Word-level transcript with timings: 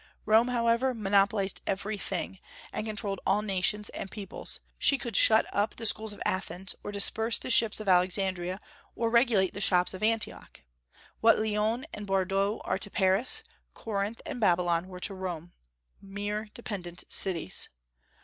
Rome, 0.25 0.47
however, 0.47 0.95
monopolized 0.95 1.61
every 1.67 1.95
thing, 1.95 2.39
and 2.73 2.87
controlled 2.87 3.19
all 3.23 3.43
nations 3.43 3.89
and 3.89 4.09
peoples; 4.09 4.59
she 4.79 4.97
could 4.97 5.15
shut 5.15 5.45
up 5.53 5.75
the 5.75 5.85
schools 5.85 6.11
of 6.11 6.19
Athens, 6.25 6.73
or 6.83 6.91
disperse 6.91 7.37
the 7.37 7.51
ships 7.51 7.79
of 7.79 7.87
Alexandria, 7.87 8.59
or 8.95 9.11
regulate 9.11 9.53
the 9.53 9.61
shops 9.61 9.93
of 9.93 10.01
Antioch. 10.01 10.63
What 11.19 11.37
Lyons 11.37 11.85
and 11.93 12.07
Bordeaux 12.07 12.63
are 12.65 12.79
to 12.79 12.89
Paris, 12.89 13.43
Corinth 13.75 14.23
and 14.25 14.39
Babylon 14.41 14.87
were 14.87 14.99
to 15.01 15.13
Rome, 15.13 15.53
mere 16.01 16.45
dependent 16.55 17.03
cities. 17.07 17.69